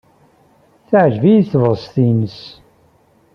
Teɛjeb-iyi 0.87 1.41
tebɣest-nnes. 1.51 2.39